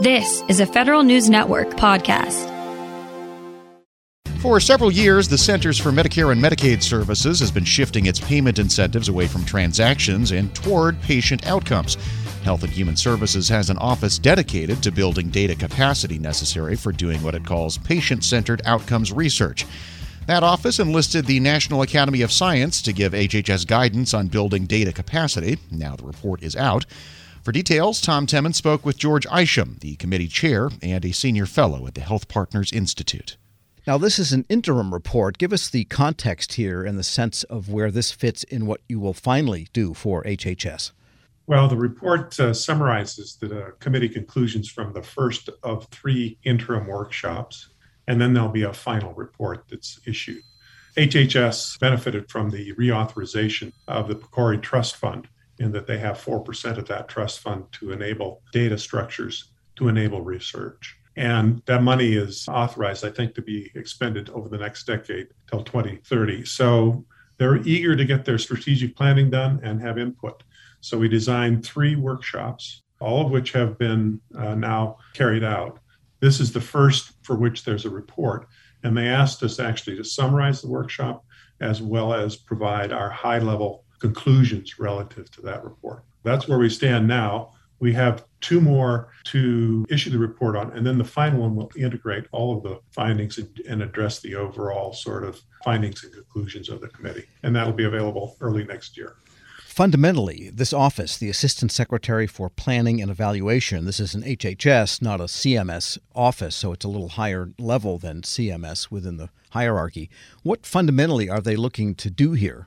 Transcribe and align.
This 0.00 0.44
is 0.46 0.60
a 0.60 0.66
Federal 0.66 1.02
News 1.02 1.28
Network 1.28 1.70
podcast. 1.70 2.46
For 4.38 4.60
several 4.60 4.92
years, 4.92 5.26
the 5.26 5.36
Centers 5.36 5.76
for 5.76 5.90
Medicare 5.90 6.30
and 6.30 6.40
Medicaid 6.40 6.84
Services 6.84 7.40
has 7.40 7.50
been 7.50 7.64
shifting 7.64 8.06
its 8.06 8.20
payment 8.20 8.60
incentives 8.60 9.08
away 9.08 9.26
from 9.26 9.44
transactions 9.44 10.30
and 10.30 10.54
toward 10.54 11.02
patient 11.02 11.44
outcomes. 11.48 11.96
Health 12.44 12.62
and 12.62 12.72
Human 12.72 12.96
Services 12.96 13.48
has 13.48 13.70
an 13.70 13.78
office 13.78 14.20
dedicated 14.20 14.84
to 14.84 14.92
building 14.92 15.30
data 15.30 15.56
capacity 15.56 16.20
necessary 16.20 16.76
for 16.76 16.92
doing 16.92 17.20
what 17.24 17.34
it 17.34 17.44
calls 17.44 17.76
patient 17.78 18.22
centered 18.22 18.62
outcomes 18.66 19.10
research. 19.10 19.66
That 20.28 20.44
office 20.44 20.78
enlisted 20.78 21.26
the 21.26 21.40
National 21.40 21.82
Academy 21.82 22.22
of 22.22 22.30
Science 22.30 22.82
to 22.82 22.92
give 22.92 23.14
HHS 23.14 23.66
guidance 23.66 24.14
on 24.14 24.28
building 24.28 24.66
data 24.66 24.92
capacity. 24.92 25.58
Now 25.72 25.96
the 25.96 26.04
report 26.04 26.44
is 26.44 26.54
out. 26.54 26.86
For 27.48 27.52
details, 27.52 28.02
Tom 28.02 28.26
Temin 28.26 28.54
spoke 28.54 28.84
with 28.84 28.98
George 28.98 29.26
Isham, 29.34 29.78
the 29.80 29.96
committee 29.96 30.28
chair 30.28 30.68
and 30.82 31.02
a 31.02 31.12
senior 31.12 31.46
fellow 31.46 31.86
at 31.86 31.94
the 31.94 32.02
Health 32.02 32.28
Partners 32.28 32.70
Institute. 32.74 33.38
Now, 33.86 33.96
this 33.96 34.18
is 34.18 34.34
an 34.34 34.44
interim 34.50 34.92
report. 34.92 35.38
Give 35.38 35.54
us 35.54 35.70
the 35.70 35.84
context 35.84 36.52
here 36.52 36.84
and 36.84 36.98
the 36.98 37.02
sense 37.02 37.44
of 37.44 37.70
where 37.70 37.90
this 37.90 38.12
fits 38.12 38.44
in 38.44 38.66
what 38.66 38.82
you 38.86 39.00
will 39.00 39.14
finally 39.14 39.68
do 39.72 39.94
for 39.94 40.22
HHS. 40.24 40.90
Well, 41.46 41.68
the 41.68 41.76
report 41.78 42.38
uh, 42.38 42.52
summarizes 42.52 43.36
the 43.36 43.68
uh, 43.68 43.70
committee 43.80 44.10
conclusions 44.10 44.68
from 44.70 44.92
the 44.92 45.02
first 45.02 45.48
of 45.62 45.86
three 45.86 46.36
interim 46.44 46.86
workshops, 46.86 47.70
and 48.06 48.20
then 48.20 48.34
there'll 48.34 48.50
be 48.50 48.64
a 48.64 48.74
final 48.74 49.14
report 49.14 49.64
that's 49.70 49.98
issued. 50.06 50.42
HHS 50.98 51.80
benefited 51.80 52.30
from 52.30 52.50
the 52.50 52.74
reauthorization 52.74 53.72
of 53.86 54.08
the 54.08 54.16
PCORI 54.16 54.60
Trust 54.60 54.96
Fund, 54.96 55.28
in 55.58 55.72
that 55.72 55.86
they 55.86 55.98
have 55.98 56.16
4% 56.18 56.78
of 56.78 56.86
that 56.88 57.08
trust 57.08 57.40
fund 57.40 57.64
to 57.72 57.92
enable 57.92 58.42
data 58.52 58.78
structures 58.78 59.52
to 59.76 59.88
enable 59.88 60.22
research. 60.22 60.96
And 61.16 61.62
that 61.66 61.82
money 61.82 62.12
is 62.12 62.46
authorized, 62.48 63.04
I 63.04 63.10
think, 63.10 63.34
to 63.34 63.42
be 63.42 63.72
expended 63.74 64.30
over 64.30 64.48
the 64.48 64.58
next 64.58 64.86
decade 64.86 65.28
till 65.50 65.64
2030. 65.64 66.44
So 66.44 67.04
they're 67.38 67.56
eager 67.56 67.96
to 67.96 68.04
get 68.04 68.24
their 68.24 68.38
strategic 68.38 68.96
planning 68.96 69.30
done 69.30 69.60
and 69.62 69.80
have 69.80 69.98
input. 69.98 70.42
So 70.80 70.96
we 70.96 71.08
designed 71.08 71.64
three 71.64 71.96
workshops, 71.96 72.82
all 73.00 73.24
of 73.24 73.32
which 73.32 73.52
have 73.52 73.78
been 73.78 74.20
uh, 74.36 74.54
now 74.54 74.98
carried 75.14 75.42
out. 75.42 75.80
This 76.20 76.38
is 76.38 76.52
the 76.52 76.60
first 76.60 77.12
for 77.22 77.36
which 77.36 77.64
there's 77.64 77.84
a 77.84 77.90
report. 77.90 78.46
And 78.84 78.96
they 78.96 79.08
asked 79.08 79.42
us 79.42 79.58
actually 79.58 79.96
to 79.96 80.04
summarize 80.04 80.62
the 80.62 80.68
workshop 80.68 81.24
as 81.60 81.82
well 81.82 82.14
as 82.14 82.36
provide 82.36 82.92
our 82.92 83.10
high 83.10 83.38
level 83.38 83.84
conclusions 83.98 84.78
relative 84.78 85.30
to 85.32 85.40
that 85.42 85.64
report. 85.64 86.04
That's 86.22 86.48
where 86.48 86.58
we 86.58 86.68
stand 86.68 87.06
now. 87.08 87.52
We 87.80 87.92
have 87.94 88.24
two 88.40 88.60
more 88.60 89.12
to 89.24 89.86
issue 89.88 90.10
the 90.10 90.18
report 90.18 90.56
on, 90.56 90.72
and 90.72 90.84
then 90.84 90.98
the 90.98 91.04
final 91.04 91.42
one 91.42 91.54
will 91.54 91.70
integrate 91.76 92.24
all 92.32 92.56
of 92.56 92.64
the 92.64 92.80
findings 92.90 93.38
and, 93.38 93.48
and, 93.68 93.82
address 93.82 94.18
the 94.18 94.34
overall 94.34 94.92
sort 94.92 95.22
of 95.22 95.40
findings 95.64 96.02
and 96.02 96.12
conclusions 96.12 96.68
of 96.68 96.80
the 96.80 96.88
committee. 96.88 97.24
And 97.44 97.54
that'll 97.54 97.72
be 97.72 97.84
available 97.84 98.36
early 98.40 98.64
next 98.64 98.96
year. 98.96 99.16
Fundamentally, 99.78 100.50
this 100.52 100.72
office, 100.72 101.16
the 101.16 101.30
Assistant 101.30 101.70
Secretary 101.70 102.26
for 102.26 102.50
Planning 102.50 103.00
and 103.00 103.12
Evaluation, 103.12 103.84
this 103.84 104.00
is 104.00 104.12
an 104.12 104.22
HHS, 104.22 105.00
not 105.00 105.20
a 105.20 105.24
CMS 105.24 105.98
office, 106.16 106.56
so 106.56 106.72
it's 106.72 106.84
a 106.84 106.88
little 106.88 107.10
higher 107.10 107.52
level 107.60 107.96
than 107.96 108.22
CMS 108.22 108.90
within 108.90 109.18
the 109.18 109.30
hierarchy. 109.50 110.10
What 110.42 110.66
fundamentally 110.66 111.30
are 111.30 111.40
they 111.40 111.54
looking 111.54 111.94
to 111.94 112.10
do 112.10 112.32
here? 112.32 112.66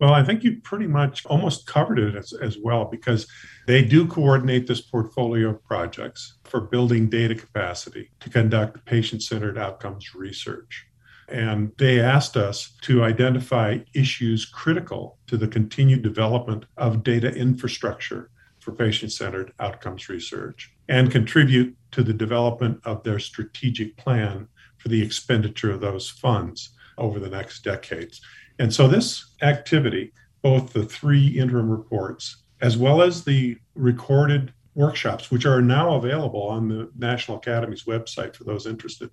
Well, 0.00 0.12
I 0.12 0.22
think 0.22 0.44
you 0.44 0.60
pretty 0.60 0.86
much 0.86 1.26
almost 1.26 1.66
covered 1.66 1.98
it 1.98 2.14
as, 2.14 2.32
as 2.32 2.56
well 2.62 2.84
because 2.84 3.26
they 3.66 3.84
do 3.84 4.06
coordinate 4.06 4.66
this 4.66 4.80
portfolio 4.80 5.50
of 5.50 5.64
projects 5.64 6.38
for 6.44 6.60
building 6.60 7.08
data 7.08 7.34
capacity 7.34 8.10
to 8.20 8.30
conduct 8.30 8.84
patient 8.84 9.22
centered 9.22 9.58
outcomes 9.58 10.14
research. 10.14 10.86
And 11.28 11.72
they 11.78 12.00
asked 12.00 12.36
us 12.36 12.72
to 12.82 13.04
identify 13.04 13.78
issues 13.92 14.46
critical 14.46 15.18
to 15.26 15.36
the 15.36 15.48
continued 15.48 16.02
development 16.02 16.64
of 16.76 17.02
data 17.02 17.34
infrastructure 17.34 18.30
for 18.60 18.72
patient 18.72 19.12
centered 19.12 19.52
outcomes 19.60 20.08
research 20.08 20.70
and 20.88 21.10
contribute 21.10 21.76
to 21.90 22.02
the 22.02 22.14
development 22.14 22.80
of 22.84 23.02
their 23.02 23.18
strategic 23.18 23.96
plan 23.96 24.48
for 24.78 24.88
the 24.88 25.02
expenditure 25.02 25.72
of 25.72 25.80
those 25.80 26.08
funds 26.08 26.70
over 26.96 27.18
the 27.18 27.28
next 27.28 27.62
decades. 27.62 28.20
And 28.58 28.72
so 28.72 28.88
this 28.88 29.34
activity, 29.42 30.12
both 30.42 30.72
the 30.72 30.84
three 30.84 31.28
interim 31.28 31.70
reports, 31.70 32.44
as 32.60 32.76
well 32.76 33.02
as 33.02 33.24
the 33.24 33.56
recorded 33.74 34.52
workshops, 34.74 35.30
which 35.30 35.46
are 35.46 35.62
now 35.62 35.94
available 35.94 36.42
on 36.42 36.68
the 36.68 36.90
National 36.96 37.38
Academy's 37.38 37.84
website 37.84 38.34
for 38.34 38.44
those 38.44 38.66
interested, 38.66 39.10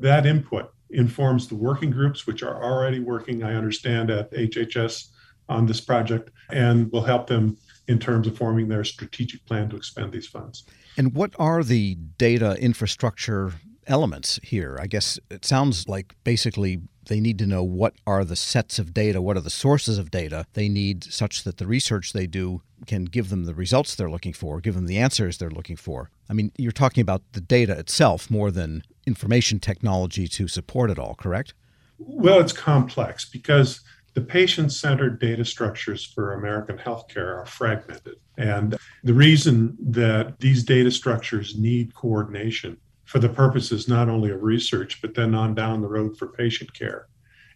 that 0.00 0.26
input 0.26 0.72
informs 0.90 1.48
the 1.48 1.54
working 1.54 1.90
groups, 1.90 2.26
which 2.26 2.42
are 2.42 2.62
already 2.62 3.00
working, 3.00 3.42
I 3.42 3.54
understand, 3.54 4.10
at 4.10 4.32
HHS 4.32 5.08
on 5.48 5.66
this 5.66 5.80
project, 5.80 6.30
and 6.50 6.90
will 6.92 7.02
help 7.02 7.26
them 7.26 7.56
in 7.88 7.98
terms 7.98 8.26
of 8.26 8.36
forming 8.36 8.68
their 8.68 8.84
strategic 8.84 9.44
plan 9.46 9.68
to 9.68 9.76
expend 9.76 10.12
these 10.12 10.26
funds. 10.26 10.64
And 10.96 11.14
what 11.14 11.34
are 11.38 11.62
the 11.62 11.96
data 12.16 12.56
infrastructure 12.58 13.52
elements 13.86 14.40
here. 14.42 14.78
I 14.80 14.86
guess 14.86 15.18
it 15.30 15.44
sounds 15.44 15.88
like 15.88 16.14
basically 16.24 16.80
they 17.06 17.20
need 17.20 17.38
to 17.38 17.46
know 17.46 17.62
what 17.62 17.94
are 18.06 18.24
the 18.24 18.36
sets 18.36 18.78
of 18.78 18.94
data, 18.94 19.20
what 19.20 19.36
are 19.36 19.40
the 19.40 19.50
sources 19.50 19.98
of 19.98 20.10
data 20.10 20.46
they 20.54 20.68
need 20.68 21.04
such 21.04 21.44
that 21.44 21.58
the 21.58 21.66
research 21.66 22.12
they 22.12 22.26
do 22.26 22.62
can 22.86 23.04
give 23.04 23.30
them 23.30 23.44
the 23.44 23.54
results 23.54 23.94
they're 23.94 24.10
looking 24.10 24.32
for, 24.32 24.60
give 24.60 24.74
them 24.74 24.86
the 24.86 24.98
answers 24.98 25.38
they're 25.38 25.50
looking 25.50 25.76
for. 25.76 26.10
I 26.28 26.32
mean, 26.32 26.52
you're 26.56 26.72
talking 26.72 27.02
about 27.02 27.22
the 27.32 27.40
data 27.40 27.78
itself 27.78 28.30
more 28.30 28.50
than 28.50 28.82
information 29.06 29.60
technology 29.60 30.26
to 30.28 30.48
support 30.48 30.90
it 30.90 30.98
all, 30.98 31.14
correct? 31.14 31.54
Well, 31.98 32.40
it's 32.40 32.52
complex 32.52 33.24
because 33.24 33.80
the 34.14 34.20
patient 34.20 34.72
centered 34.72 35.20
data 35.20 35.44
structures 35.44 36.04
for 36.04 36.34
American 36.34 36.78
healthcare 36.78 37.36
are 37.40 37.46
fragmented. 37.46 38.16
And 38.36 38.76
the 39.02 39.14
reason 39.14 39.76
that 39.80 40.38
these 40.40 40.64
data 40.64 40.90
structures 40.90 41.56
need 41.56 41.94
coordination 41.94 42.76
for 43.04 43.18
the 43.18 43.28
purposes 43.28 43.88
not 43.88 44.08
only 44.08 44.30
of 44.30 44.42
research, 44.42 45.00
but 45.00 45.14
then 45.14 45.34
on 45.34 45.54
down 45.54 45.80
the 45.80 45.88
road 45.88 46.16
for 46.16 46.28
patient 46.28 46.72
care. 46.74 47.08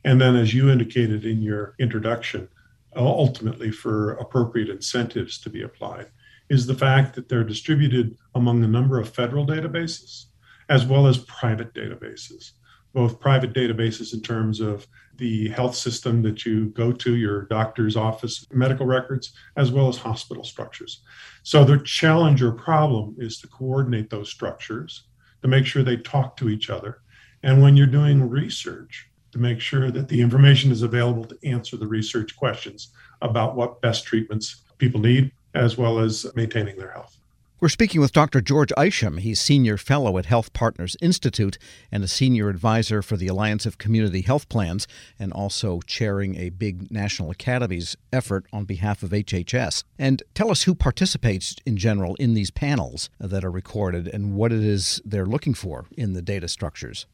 And 0.04 0.20
then, 0.20 0.36
as 0.36 0.54
you 0.54 0.70
indicated 0.70 1.24
in 1.24 1.42
your 1.42 1.74
introduction, 1.78 2.48
uh, 2.96 3.00
ultimately 3.00 3.70
for 3.70 4.12
appropriate 4.12 4.68
incentives 4.68 5.38
to 5.38 5.50
be 5.50 5.62
applied, 5.62 6.06
is 6.48 6.66
the 6.66 6.74
fact 6.74 7.14
that 7.14 7.28
they're 7.28 7.44
distributed 7.44 8.16
among 8.34 8.62
a 8.64 8.68
number 8.68 8.98
of 8.98 9.08
federal 9.08 9.46
databases 9.46 10.26
as 10.68 10.84
well 10.84 11.06
as 11.06 11.18
private 11.18 11.74
databases. 11.74 12.52
Both 12.94 13.20
private 13.20 13.52
databases 13.52 14.14
in 14.14 14.22
terms 14.22 14.60
of 14.60 14.86
the 15.16 15.48
health 15.48 15.74
system 15.74 16.22
that 16.22 16.46
you 16.46 16.66
go 16.70 16.92
to, 16.92 17.16
your 17.16 17.42
doctor's 17.42 17.96
office, 17.96 18.46
medical 18.52 18.86
records, 18.86 19.32
as 19.56 19.70
well 19.70 19.88
as 19.88 19.98
hospital 19.98 20.44
structures. 20.44 21.02
So, 21.42 21.64
the 21.64 21.78
challenge 21.78 22.42
or 22.42 22.52
problem 22.52 23.16
is 23.18 23.40
to 23.40 23.48
coordinate 23.48 24.10
those 24.10 24.30
structures 24.30 25.04
to 25.42 25.48
make 25.48 25.66
sure 25.66 25.82
they 25.82 25.96
talk 25.96 26.36
to 26.36 26.48
each 26.48 26.70
other. 26.70 27.00
And 27.42 27.62
when 27.62 27.76
you're 27.76 27.86
doing 27.86 28.28
research, 28.28 29.08
to 29.32 29.38
make 29.38 29.60
sure 29.60 29.90
that 29.90 30.08
the 30.08 30.20
information 30.20 30.72
is 30.72 30.82
available 30.82 31.24
to 31.24 31.38
answer 31.44 31.76
the 31.76 31.86
research 31.86 32.36
questions 32.36 32.88
about 33.20 33.56
what 33.56 33.80
best 33.82 34.04
treatments 34.06 34.62
people 34.78 35.00
need, 35.00 35.30
as 35.54 35.76
well 35.76 35.98
as 35.98 36.26
maintaining 36.34 36.76
their 36.76 36.92
health. 36.92 37.17
We're 37.60 37.68
speaking 37.68 38.00
with 38.00 38.12
Dr. 38.12 38.40
George 38.40 38.70
Isham. 38.78 39.16
He's 39.16 39.40
Senior 39.40 39.76
Fellow 39.76 40.16
at 40.16 40.26
Health 40.26 40.52
Partners 40.52 40.96
Institute 41.00 41.58
and 41.90 42.04
a 42.04 42.08
Senior 42.08 42.50
Advisor 42.50 43.02
for 43.02 43.16
the 43.16 43.26
Alliance 43.26 43.66
of 43.66 43.78
Community 43.78 44.20
Health 44.20 44.48
Plans, 44.48 44.86
and 45.18 45.32
also 45.32 45.80
chairing 45.80 46.36
a 46.36 46.50
big 46.50 46.88
National 46.92 47.32
Academies 47.32 47.96
effort 48.12 48.46
on 48.52 48.64
behalf 48.64 49.02
of 49.02 49.10
HHS. 49.10 49.82
And 49.98 50.22
tell 50.34 50.52
us 50.52 50.62
who 50.62 50.74
participates 50.76 51.56
in 51.66 51.76
general 51.76 52.14
in 52.20 52.34
these 52.34 52.52
panels 52.52 53.10
that 53.18 53.44
are 53.44 53.50
recorded 53.50 54.06
and 54.06 54.36
what 54.36 54.52
it 54.52 54.62
is 54.62 55.02
they're 55.04 55.26
looking 55.26 55.54
for 55.54 55.86
in 55.96 56.12
the 56.12 56.22
data 56.22 56.46
structures 56.46 57.06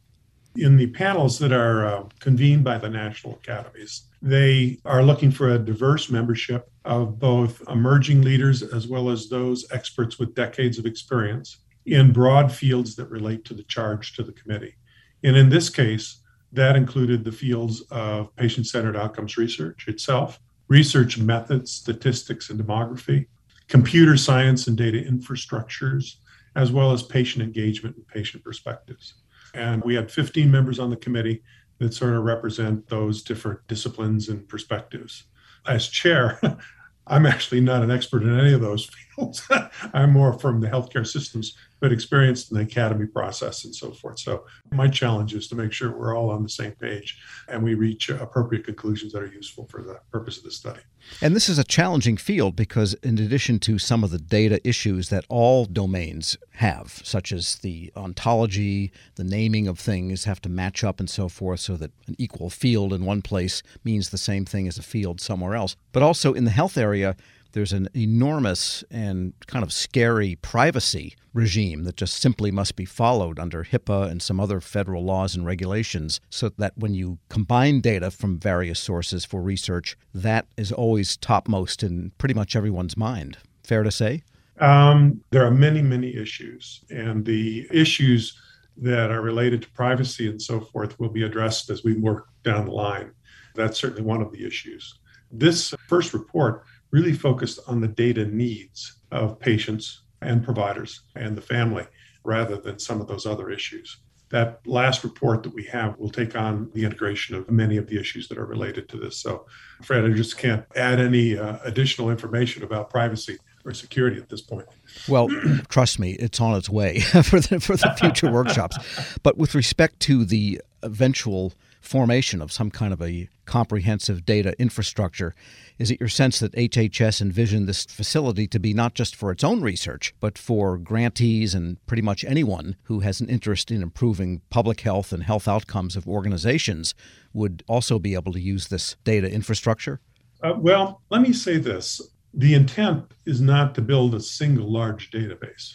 in 0.57 0.77
the 0.77 0.87
panels 0.87 1.37
that 1.39 1.51
are 1.51 1.85
uh, 1.85 2.03
convened 2.21 2.63
by 2.63 2.77
the 2.77 2.87
national 2.87 3.33
academies, 3.33 4.03
they 4.21 4.79
are 4.85 5.03
looking 5.03 5.29
for 5.29 5.49
a 5.49 5.59
diverse 5.59 6.09
membership 6.09 6.71
of 6.85 7.19
both 7.19 7.61
emerging 7.67 8.21
leaders 8.21 8.61
as 8.61 8.87
well 8.87 9.09
as 9.09 9.27
those 9.27 9.65
experts 9.71 10.19
with 10.19 10.35
decades 10.35 10.77
of 10.77 10.85
experience 10.85 11.57
in 11.85 12.13
broad 12.13 12.51
fields 12.51 12.95
that 12.95 13.09
relate 13.09 13.43
to 13.45 13.53
the 13.53 13.63
charge 13.63 14.15
to 14.15 14.23
the 14.23 14.31
committee. 14.31 14.75
And 15.23 15.35
in 15.35 15.49
this 15.49 15.69
case, 15.69 16.21
that 16.51 16.75
included 16.75 17.23
the 17.23 17.31
fields 17.31 17.81
of 17.91 18.33
patient 18.35 18.67
centered 18.67 18.95
outcomes 18.95 19.37
research 19.37 19.87
itself, 19.87 20.39
research 20.67 21.17
methods, 21.17 21.71
statistics, 21.71 22.49
and 22.49 22.59
demography, 22.59 23.27
computer 23.67 24.15
science 24.15 24.67
and 24.67 24.77
data 24.77 24.99
infrastructures, 24.99 26.15
as 26.55 26.71
well 26.71 26.91
as 26.91 27.03
patient 27.03 27.43
engagement 27.43 27.95
and 27.95 28.07
patient 28.07 28.43
perspectives. 28.43 29.15
And 29.53 29.83
we 29.83 29.95
had 29.95 30.11
15 30.11 30.49
members 30.49 30.79
on 30.79 30.89
the 30.89 30.95
committee 30.95 31.43
that 31.79 31.93
sort 31.93 32.13
of 32.13 32.23
represent 32.23 32.87
those 32.87 33.21
different 33.21 33.59
disciplines 33.67 34.29
and 34.29 34.47
perspectives. 34.47 35.25
As 35.67 35.87
chair, 35.87 36.39
I'm 37.07 37.25
actually 37.25 37.61
not 37.61 37.83
an 37.83 37.91
expert 37.91 38.23
in 38.23 38.39
any 38.39 38.53
of 38.53 38.61
those 38.61 38.89
I'm 39.93 40.11
more 40.11 40.33
from 40.33 40.61
the 40.61 40.67
healthcare 40.67 41.05
systems, 41.05 41.55
but 41.79 41.91
experienced 41.91 42.51
in 42.51 42.57
the 42.57 42.63
academy 42.63 43.05
process 43.05 43.65
and 43.65 43.75
so 43.75 43.91
forth. 43.91 44.19
So 44.19 44.45
my 44.71 44.87
challenge 44.87 45.33
is 45.33 45.47
to 45.49 45.55
make 45.55 45.71
sure 45.71 45.97
we're 45.97 46.17
all 46.17 46.29
on 46.29 46.43
the 46.43 46.49
same 46.49 46.71
page 46.73 47.19
and 47.47 47.63
we 47.63 47.75
reach 47.75 48.09
appropriate 48.09 48.65
conclusions 48.65 49.13
that 49.13 49.21
are 49.21 49.27
useful 49.27 49.67
for 49.69 49.81
the 49.81 49.99
purpose 50.11 50.37
of 50.37 50.43
the 50.43 50.51
study. 50.51 50.81
And 51.21 51.35
this 51.35 51.49
is 51.49 51.59
a 51.59 51.63
challenging 51.63 52.17
field 52.17 52.55
because, 52.55 52.95
in 52.95 53.19
addition 53.19 53.59
to 53.59 53.77
some 53.77 54.03
of 54.03 54.09
the 54.09 54.17
data 54.17 54.59
issues 54.67 55.09
that 55.09 55.23
all 55.29 55.65
domains 55.65 56.35
have, 56.53 56.99
such 57.03 57.31
as 57.31 57.57
the 57.57 57.91
ontology, 57.95 58.91
the 59.15 59.23
naming 59.23 59.67
of 59.67 59.77
things 59.77 60.23
have 60.23 60.41
to 60.41 60.49
match 60.49 60.83
up 60.83 60.99
and 60.99 61.09
so 61.09 61.29
forth, 61.29 61.59
so 61.59 61.77
that 61.77 61.91
an 62.07 62.15
equal 62.17 62.49
field 62.49 62.91
in 62.91 63.05
one 63.05 63.21
place 63.21 63.61
means 63.83 64.09
the 64.09 64.17
same 64.17 64.45
thing 64.45 64.67
as 64.67 64.79
a 64.79 64.83
field 64.83 65.21
somewhere 65.21 65.53
else. 65.53 65.75
But 65.91 66.01
also 66.01 66.33
in 66.33 66.45
the 66.45 66.51
health 66.51 66.77
area, 66.77 67.15
there's 67.55 67.73
an 67.73 67.87
enormous 67.95 68.83
and 68.91 69.33
kind 69.47 69.63
of 69.63 69.71
scary 69.71 70.35
privacy 70.41 71.15
regime 71.33 71.85
that 71.85 71.95
just 71.95 72.15
simply 72.15 72.51
must 72.51 72.75
be 72.75 72.83
followed 72.83 73.39
under 73.39 73.63
HIPAA 73.63 74.11
and 74.11 74.21
some 74.21 74.41
other 74.41 74.59
federal 74.59 75.05
laws 75.05 75.35
and 75.35 75.45
regulations 75.45 76.19
so 76.29 76.49
that 76.49 76.77
when 76.77 76.93
you 76.93 77.17
combine 77.29 77.79
data 77.79 78.11
from 78.11 78.37
various 78.37 78.77
sources 78.77 79.23
for 79.23 79.41
research, 79.41 79.97
that 80.13 80.47
is 80.57 80.73
always 80.73 81.15
topmost 81.15 81.81
in 81.81 82.11
pretty 82.17 82.33
much 82.33 82.57
everyone's 82.57 82.97
mind. 82.97 83.37
Fair 83.63 83.83
to 83.83 83.91
say? 83.91 84.21
Um, 84.59 85.21
there 85.31 85.45
are 85.45 85.51
many, 85.51 85.81
many 85.81 86.13
issues, 86.13 86.83
and 86.89 87.23
the 87.23 87.67
issues 87.71 88.37
that 88.75 89.11
are 89.11 89.21
related 89.21 89.61
to 89.61 89.69
privacy 89.69 90.29
and 90.29 90.41
so 90.41 90.59
forth 90.59 90.99
will 90.99 91.09
be 91.09 91.23
addressed 91.23 91.69
as 91.69 91.85
we 91.85 91.93
work 91.93 92.27
down 92.43 92.65
the 92.65 92.71
line. 92.71 93.11
That's 93.55 93.79
certainly 93.79 94.03
one 94.03 94.21
of 94.21 94.33
the 94.33 94.45
issues. 94.45 94.99
This 95.31 95.73
first 95.87 96.13
report 96.13 96.63
really 96.95 97.11
focused 97.11 97.59
on 97.67 97.81
the 97.81 97.89
data 97.89 98.25
needs 98.25 98.99
of 99.11 99.37
patients 99.37 100.03
and 100.21 100.41
providers 100.41 101.01
and 101.17 101.35
the 101.35 101.41
family 101.41 101.85
rather 102.23 102.55
than 102.55 102.79
some 102.79 103.01
of 103.01 103.07
those 103.07 103.25
other 103.25 103.49
issues. 103.49 103.97
That 104.29 104.61
last 104.65 105.03
report 105.03 105.43
that 105.43 105.53
we 105.53 105.65
have 105.65 105.99
will 105.99 106.09
take 106.09 106.37
on 106.37 106.71
the 106.73 106.85
integration 106.85 107.35
of 107.35 107.51
many 107.51 107.75
of 107.75 107.87
the 107.87 107.99
issues 107.99 108.29
that 108.29 108.37
are 108.37 108.45
related 108.45 108.87
to 108.89 108.97
this. 108.97 109.17
So, 109.17 109.45
Fred, 109.83 110.05
I 110.05 110.09
just 110.11 110.37
can't 110.37 110.63
add 110.77 111.01
any 111.01 111.37
uh, 111.37 111.57
additional 111.65 112.09
information 112.09 112.63
about 112.63 112.89
privacy 112.89 113.37
or 113.65 113.73
security 113.73 114.17
at 114.17 114.29
this 114.29 114.41
point. 114.41 114.65
Well, 115.09 115.27
trust 115.67 115.99
me, 115.99 116.13
it's 116.13 116.39
on 116.39 116.55
its 116.55 116.69
way 116.69 116.99
for 117.29 117.41
the 117.41 117.59
for 117.59 117.75
the 117.75 117.93
future 117.99 118.31
workshops. 118.31 118.77
But 119.21 119.37
with 119.37 119.53
respect 119.53 119.99
to 120.01 120.23
the 120.23 120.61
eventual 120.81 121.53
formation 121.85 122.41
of 122.41 122.51
some 122.51 122.71
kind 122.71 122.91
of 122.91 123.01
a 123.01 123.29
comprehensive 123.45 124.25
data 124.25 124.53
infrastructure, 124.59 125.35
is 125.77 125.91
it 125.91 125.99
your 125.99 126.09
sense 126.09 126.39
that 126.39 126.53
HHS 126.53 127.21
envisioned 127.21 127.67
this 127.67 127.85
facility 127.85 128.47
to 128.47 128.59
be 128.59 128.73
not 128.73 128.93
just 128.93 129.15
for 129.15 129.31
its 129.31 129.43
own 129.43 129.61
research, 129.61 130.13
but 130.19 130.37
for 130.37 130.77
grantees 130.77 131.53
and 131.53 131.83
pretty 131.85 132.01
much 132.01 132.23
anyone 132.25 132.75
who 132.83 133.01
has 133.01 133.21
an 133.21 133.29
interest 133.29 133.71
in 133.71 133.81
improving 133.81 134.41
public 134.49 134.81
health 134.81 135.13
and 135.13 135.23
health 135.23 135.47
outcomes 135.47 135.95
of 135.95 136.07
organizations 136.07 136.95
would 137.33 137.63
also 137.67 137.99
be 137.99 138.13
able 138.13 138.33
to 138.33 138.39
use 138.39 138.67
this 138.67 138.95
data 139.03 139.31
infrastructure? 139.31 139.99
Uh, 140.43 140.53
well, 140.57 141.01
let 141.09 141.21
me 141.21 141.33
say 141.33 141.57
this 141.57 142.01
the 142.33 142.53
intent 142.53 143.13
is 143.25 143.39
not 143.39 143.73
to 143.75 143.81
build 143.81 144.13
a 144.13 144.19
single 144.19 144.71
large 144.71 145.09
database. 145.09 145.73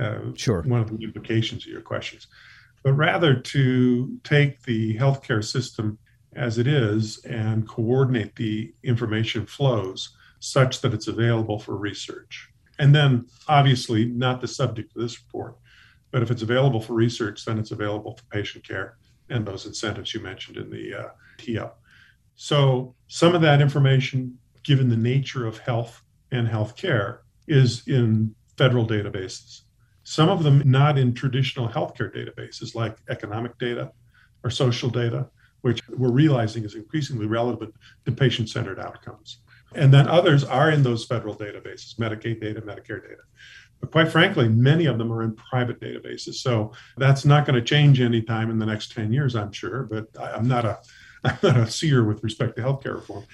Uh, 0.00 0.32
sure. 0.34 0.62
One 0.62 0.80
of 0.80 0.96
the 0.96 1.04
implications 1.04 1.64
of 1.64 1.72
your 1.72 1.82
questions, 1.82 2.26
but 2.82 2.92
rather 2.92 3.34
to 3.34 4.18
take 4.24 4.62
the 4.62 4.96
healthcare 4.96 5.44
system 5.44 5.98
as 6.34 6.58
it 6.58 6.66
is 6.66 7.24
and 7.24 7.68
coordinate 7.68 8.36
the 8.36 8.72
information 8.84 9.44
flows 9.46 10.16
such 10.40 10.80
that 10.80 10.94
it's 10.94 11.08
available 11.08 11.58
for 11.58 11.76
research. 11.76 12.48
And 12.78 12.94
then, 12.94 13.26
obviously, 13.48 14.04
not 14.04 14.40
the 14.40 14.46
subject 14.46 14.94
of 14.94 15.02
this 15.02 15.20
report, 15.20 15.56
but 16.12 16.22
if 16.22 16.30
it's 16.30 16.42
available 16.42 16.80
for 16.80 16.94
research, 16.94 17.44
then 17.44 17.58
it's 17.58 17.72
available 17.72 18.16
for 18.16 18.24
patient 18.30 18.66
care 18.66 18.96
and 19.30 19.46
those 19.46 19.66
incentives 19.66 20.14
you 20.14 20.20
mentioned 20.20 20.56
in 20.56 20.70
the 20.70 20.94
uh. 20.94 21.68
So, 22.36 22.94
some 23.08 23.34
of 23.34 23.42
that 23.42 23.60
information, 23.60 24.38
given 24.62 24.88
the 24.88 24.96
nature 24.96 25.46
of 25.46 25.58
health 25.58 26.02
and 26.30 26.46
healthcare, 26.46 27.18
is 27.48 27.86
in 27.88 28.34
federal 28.56 28.86
databases. 28.86 29.62
Some 30.08 30.30
of 30.30 30.42
them 30.42 30.62
not 30.64 30.96
in 30.96 31.12
traditional 31.12 31.68
healthcare 31.68 32.10
databases 32.14 32.74
like 32.74 32.96
economic 33.08 33.58
data 33.58 33.92
or 34.42 34.50
social 34.50 34.88
data 34.88 35.28
which 35.62 35.80
we're 35.88 36.10
realizing 36.10 36.64
is 36.64 36.74
increasingly 36.74 37.26
relevant 37.26 37.74
to 38.04 38.12
patient 38.12 38.48
centered 38.48 38.78
outcomes. 38.78 39.38
And 39.74 39.92
then 39.92 40.08
others 40.08 40.44
are 40.44 40.70
in 40.70 40.82
those 40.82 41.04
federal 41.04 41.34
databases, 41.34 41.96
Medicaid 41.96 42.40
data, 42.40 42.60
Medicare 42.62 43.02
data. 43.02 43.22
But 43.80 43.90
quite 43.90 44.10
frankly, 44.10 44.48
many 44.48 44.86
of 44.86 44.98
them 44.98 45.12
are 45.12 45.22
in 45.22 45.34
private 45.36 45.80
databases. 45.80 46.34
So 46.34 46.72
that's 46.96 47.24
not 47.24 47.44
going 47.44 47.54
to 47.56 47.64
change 47.64 48.00
anytime 48.00 48.50
in 48.50 48.58
the 48.58 48.66
next 48.66 48.92
10 48.92 49.12
years, 49.12 49.36
I'm 49.36 49.52
sure. 49.52 49.82
But 49.84 50.06
I'm 50.18 50.48
not 50.48 50.64
a 50.64 50.78
I'm 51.24 51.38
not 51.42 51.56
a 51.56 51.70
seer 51.70 52.04
with 52.04 52.22
respect 52.22 52.56
to 52.56 52.62
healthcare 52.62 52.94
reform. 52.94 53.24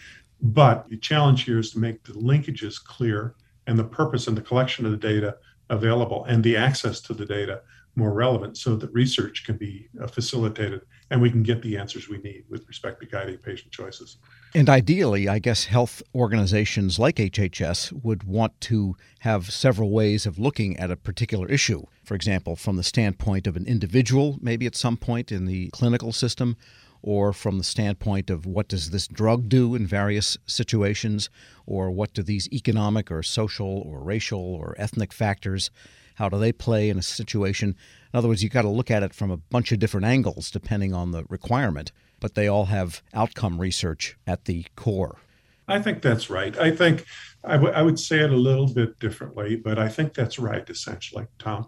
But 0.41 0.89
the 0.89 0.97
challenge 0.97 1.45
here 1.45 1.59
is 1.59 1.71
to 1.73 1.79
make 1.79 2.03
the 2.03 2.15
linkages 2.15 2.83
clear 2.83 3.35
and 3.67 3.79
the 3.79 3.85
purpose 3.85 4.27
and 4.27 4.37
the 4.37 4.43
collection 4.43 4.87
of 4.87 4.91
the 4.91 4.97
data 4.97 5.37
available 5.75 6.25
and 6.25 6.43
the 6.43 6.57
access 6.57 7.01
to 7.03 7.15
the 7.15 7.27
data 7.27 7.61
more 7.97 8.13
relevant 8.13 8.57
so 8.57 8.77
that 8.77 8.93
research 8.93 9.45
can 9.45 9.57
be 9.57 9.89
uh, 10.01 10.07
facilitated 10.07 10.81
and 11.11 11.21
we 11.21 11.31
can 11.31 11.43
get 11.43 11.63
the 11.63 11.77
answers 11.77 12.09
we 12.09 12.19
need 12.19 12.45
with 12.49 12.67
respect 12.67 13.01
to 13.01 13.07
guiding 13.07 13.39
patient 13.39 13.71
choices. 13.71 14.17
And 14.55 14.69
ideally, 14.69 15.29
I 15.29 15.39
guess 15.39 15.65
health 15.65 16.03
organizations 16.15 16.99
like 16.99 17.17
HHS 17.17 17.93
would 18.03 18.25
want 18.25 18.61
to 18.63 18.97
have 19.21 19.53
several 19.53 19.91
ways 19.91 20.27
of 20.27 20.39
looking 20.39 20.77
at 20.77 20.91
a 20.91 20.97
particular 20.97 21.49
issue. 21.49 21.85
For 22.05 22.15
example, 22.15 22.57
from 22.57 22.77
the 22.77 22.83
standpoint 22.83 23.47
of 23.47 23.57
an 23.57 23.67
individual, 23.67 24.39
maybe 24.41 24.67
at 24.67 24.77
some 24.77 24.97
point 24.97 25.31
in 25.31 25.47
the 25.47 25.69
clinical 25.71 26.13
system, 26.13 26.57
or 27.05 27.33
from 27.33 27.59
the 27.59 27.65
standpoint 27.65 28.31
of 28.31 28.47
what 28.47 28.67
does 28.67 28.91
this 28.91 29.07
drug 29.07 29.49
do 29.49 29.75
in 29.75 29.87
various 29.87 30.39
situations, 30.47 31.29
or 31.67 31.91
what 31.91 32.15
do 32.15 32.23
these 32.23 32.51
economic 32.53 33.11
or 33.11 33.23
social 33.23 33.83
or 33.87 34.01
racial 34.01 34.41
or 34.41 34.75
ethnic 34.79 35.13
factors 35.13 35.71
how 36.15 36.29
do 36.29 36.39
they 36.39 36.53
play 36.53 36.89
in 36.89 36.99
a 36.99 37.03
situation? 37.03 37.71
In 38.13 38.19
other 38.19 38.29
words, 38.29 38.43
you've 38.43 38.53
got 38.53 38.63
to 38.63 38.69
look 38.69 38.91
at 38.91 39.03
it 39.03 39.15
from 39.15 39.31
a 39.31 39.37
bunch 39.37 39.73
of 39.73 39.79
different 39.79 40.07
angles 40.07 40.51
depending 40.51 40.95
on 40.95 41.11
the 41.11 41.25
requirement, 41.29 41.93
but 42.21 42.35
they 42.35 42.49
all 42.49 42.67
have 42.67 43.03
outcome 43.13 43.61
research 43.61 44.17
at 44.27 44.45
the 44.45 44.65
core. 44.77 45.19
I 45.67 45.81
think 45.81 46.03
that's 46.03 46.31
right. 46.31 46.57
I 46.59 46.71
think 46.71 47.05
I, 47.43 47.55
w- 47.55 47.73
I 47.73 47.83
would 47.83 47.99
say 47.99 48.21
it 48.21 48.31
a 48.31 48.37
little 48.37 48.73
bit 48.73 48.99
differently, 48.99 49.57
but 49.57 49.79
I 49.79 49.89
think 49.89 50.15
that's 50.15 50.39
right, 50.39 50.69
essentially, 50.69 51.27
Tom. 51.39 51.67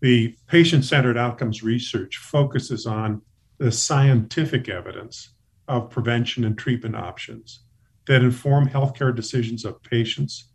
The 0.00 0.36
patient 0.46 0.84
centered 0.84 1.16
outcomes 1.16 1.62
research 1.62 2.18
focuses 2.18 2.86
on 2.86 3.22
the 3.58 3.72
scientific 3.72 4.68
evidence 4.68 5.30
of 5.66 5.90
prevention 5.90 6.44
and 6.44 6.56
treatment 6.56 6.96
options 6.96 7.60
that 8.06 8.22
inform 8.22 8.68
healthcare 8.68 9.14
decisions 9.14 9.64
of 9.64 9.82
patients, 9.82 10.52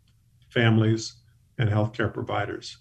families, 0.50 1.16
and 1.58 1.70
healthcare 1.70 2.12
providers. 2.12 2.78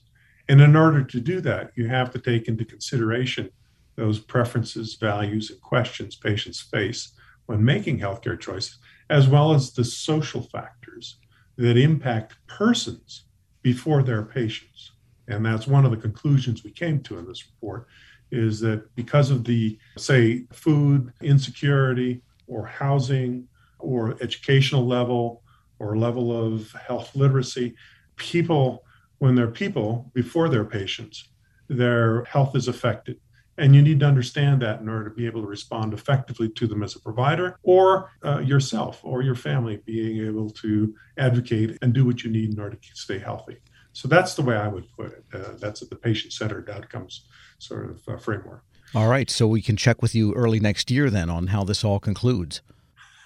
And 0.49 0.59
in 0.61 0.75
order 0.75 1.03
to 1.03 1.19
do 1.19 1.41
that, 1.41 1.71
you 1.75 1.87
have 1.87 2.11
to 2.11 2.19
take 2.19 2.47
into 2.47 2.65
consideration 2.65 3.49
those 3.95 4.19
preferences, 4.19 4.95
values, 4.95 5.51
and 5.51 5.61
questions 5.61 6.15
patients 6.15 6.59
face 6.59 7.13
when 7.45 7.63
making 7.63 7.99
healthcare 7.99 8.39
choices, 8.39 8.77
as 9.09 9.27
well 9.27 9.53
as 9.53 9.73
the 9.73 9.83
social 9.83 10.41
factors 10.41 11.17
that 11.57 11.77
impact 11.77 12.35
persons 12.47 13.25
before 13.61 14.01
their 14.01 14.23
patients. 14.23 14.91
And 15.27 15.45
that's 15.45 15.67
one 15.67 15.85
of 15.85 15.91
the 15.91 15.97
conclusions 15.97 16.63
we 16.63 16.71
came 16.71 17.01
to 17.03 17.19
in 17.19 17.27
this 17.27 17.45
report 17.45 17.87
is 18.33 18.59
that 18.61 18.93
because 18.95 19.29
of 19.29 19.43
the, 19.43 19.77
say, 19.97 20.45
food 20.51 21.13
insecurity 21.21 22.21
or 22.47 22.65
housing 22.65 23.47
or 23.79 24.17
educational 24.21 24.85
level 24.85 25.43
or 25.79 25.97
level 25.97 26.31
of 26.31 26.71
health 26.71 27.15
literacy, 27.15 27.75
people 28.15 28.83
when 29.19 29.35
they're 29.35 29.47
people 29.47 30.11
before 30.13 30.49
they're 30.49 30.65
patients, 30.65 31.29
their 31.69 32.25
health 32.25 32.55
is 32.55 32.67
affected. 32.67 33.17
And 33.57 33.75
you 33.75 33.81
need 33.81 33.99
to 33.99 34.05
understand 34.05 34.61
that 34.63 34.81
in 34.81 34.89
order 34.89 35.09
to 35.09 35.15
be 35.15 35.27
able 35.27 35.41
to 35.41 35.47
respond 35.47 35.93
effectively 35.93 36.49
to 36.49 36.67
them 36.67 36.81
as 36.81 36.95
a 36.95 36.99
provider 36.99 37.57
or 37.61 38.09
uh, 38.25 38.39
yourself 38.39 38.99
or 39.03 39.21
your 39.21 39.35
family 39.35 39.77
being 39.85 40.25
able 40.25 40.49
to 40.49 40.93
advocate 41.17 41.77
and 41.81 41.93
do 41.93 42.03
what 42.03 42.23
you 42.23 42.31
need 42.31 42.53
in 42.53 42.59
order 42.59 42.75
to 42.75 42.89
stay 42.95 43.19
healthy. 43.19 43.57
So 43.93 44.07
that's 44.07 44.33
the 44.33 44.41
way 44.41 44.57
I 44.57 44.67
would 44.67 44.85
put 44.97 45.13
it. 45.13 45.25
Uh, 45.33 45.53
that's 45.59 45.81
the 45.81 45.95
patient 45.95 46.33
centered 46.33 46.69
outcomes 46.69 47.25
sort 47.59 47.89
of 47.89 48.01
uh, 48.07 48.17
framework. 48.17 48.63
All 48.95 49.07
right. 49.07 49.29
So 49.29 49.47
we 49.47 49.61
can 49.61 49.77
check 49.77 50.01
with 50.01 50.13
you 50.13 50.33
early 50.33 50.59
next 50.59 50.91
year 50.91 51.09
then 51.09 51.29
on 51.29 51.47
how 51.47 51.63
this 51.63 51.83
all 51.83 51.99
concludes. 51.99 52.61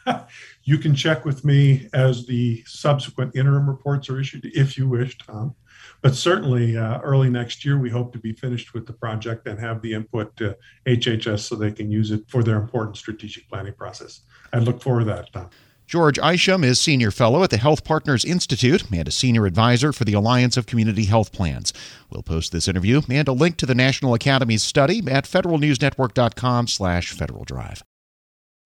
you 0.63 0.77
can 0.77 0.95
check 0.95 1.25
with 1.25 1.43
me 1.43 1.89
as 1.93 2.25
the 2.25 2.63
subsequent 2.65 3.36
interim 3.36 3.67
reports 3.67 4.09
are 4.09 4.19
issued 4.19 4.45
if 4.45 4.77
you 4.77 4.88
wish, 4.88 5.17
Tom. 5.17 5.55
But 6.01 6.15
certainly, 6.15 6.77
uh, 6.77 7.00
early 7.01 7.29
next 7.29 7.65
year, 7.65 7.77
we 7.77 7.89
hope 7.89 8.13
to 8.13 8.19
be 8.19 8.33
finished 8.33 8.74
with 8.74 8.86
the 8.86 8.93
project 8.93 9.47
and 9.47 9.59
have 9.59 9.81
the 9.81 9.93
input 9.93 10.36
to 10.38 10.55
HHS 10.86 11.39
so 11.39 11.55
they 11.55 11.71
can 11.71 11.91
use 11.91 12.12
it 12.12 12.24
for 12.27 12.43
their 12.43 12.57
important 12.57 12.97
strategic 12.97 13.50
planning 13.50 13.74
process. 13.74 14.21
I 14.53 14.59
look 14.59 14.81
forward 14.81 15.01
to 15.01 15.05
that, 15.05 15.33
Tom. 15.33 15.50
George 15.88 16.20
Isham 16.20 16.65
is 16.65 16.82
Senior 16.82 17.12
Fellow 17.12 17.44
at 17.44 17.50
the 17.50 17.56
Health 17.56 17.86
Partners 17.86 18.25
Institute 18.25 18.84
and 18.91 19.08
a 19.08 19.12
Senior 19.12 19.46
Advisor 19.46 19.94
for 19.94 20.03
the 20.03 20.12
Alliance 20.12 20.58
of 20.58 20.65
Community 20.65 21.06
Health 21.06 21.32
Plans. 21.32 21.72
We'll 22.10 22.24
post 22.24 22.51
this 22.51 22.67
interview 22.67 23.01
and 23.10 23.25
a 23.25 23.32
link 23.32 23.56
to 23.56 23.65
the 23.65 23.74
National 23.74 24.13
Academy's 24.13 24.63
study 24.63 25.01
at 25.10 25.24
federalnewsnetwork.com 25.24 26.67
slash 26.67 27.13
Federal 27.13 27.46
Drive. 27.46 27.84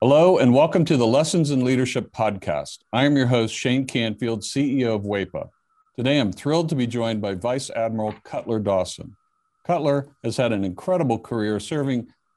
Hello, 0.02 0.40
and 0.40 0.52
welcome 0.52 0.84
to 0.86 0.98
the 0.98 1.06
Lessons 1.06 1.52
in 1.52 1.64
Leadership 1.64 2.12
podcast. 2.12 2.80
I 2.92 3.06
am 3.06 3.16
your 3.16 3.28
host, 3.28 3.54
Shane 3.54 3.86
Canfield, 3.86 4.42
CEO 4.42 4.96
of 4.96 5.04
WAEPA. 5.04 5.48
Today, 5.96 6.18
I'm 6.18 6.32
thrilled 6.32 6.70
to 6.70 6.76
be 6.76 6.88
joined 6.88 7.22
by 7.22 7.36
Vice 7.36 7.70
Admiral 7.70 8.16
Cutler 8.24 8.58
Dawson. 8.58 9.16
Cutler 9.68 10.10
has 10.24 10.38
had 10.38 10.54
an 10.54 10.66
incredible 10.66 11.20
career 11.20 11.60
serving 11.60 12.08